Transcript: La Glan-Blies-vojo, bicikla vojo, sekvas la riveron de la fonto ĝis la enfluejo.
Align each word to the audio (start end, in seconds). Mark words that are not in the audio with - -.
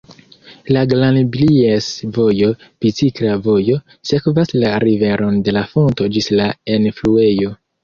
La 0.75 0.81
Glan-Blies-vojo, 0.93 2.49
bicikla 2.87 3.37
vojo, 3.49 3.77
sekvas 4.13 4.55
la 4.65 4.73
riveron 4.87 5.39
de 5.51 5.57
la 5.61 5.65
fonto 5.77 6.11
ĝis 6.19 6.33
la 6.43 6.51
enfluejo. 6.81 7.57